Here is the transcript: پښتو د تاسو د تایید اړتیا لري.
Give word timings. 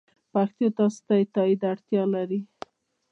پښتو 0.33 0.65
د 0.71 0.75
تاسو 0.77 0.99
د 1.07 1.09
تایید 1.35 1.61
اړتیا 1.71 2.03
لري. 2.15 2.39